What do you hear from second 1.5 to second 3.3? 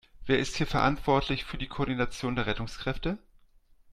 die Koordination der Rettungskräfte?